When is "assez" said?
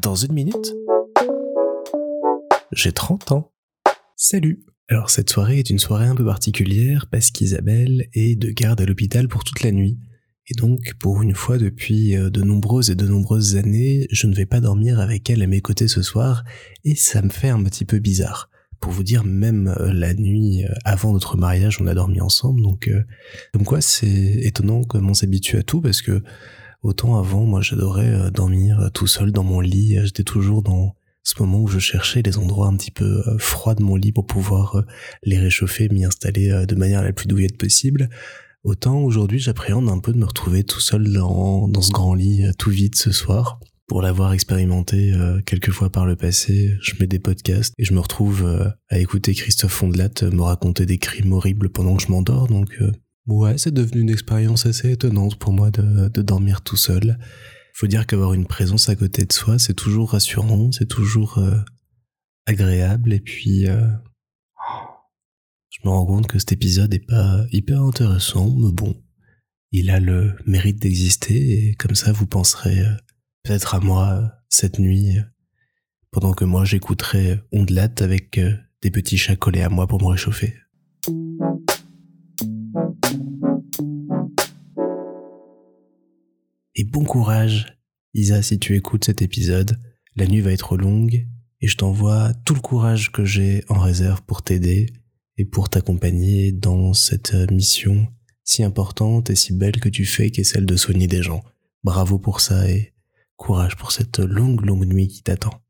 54.66-54.92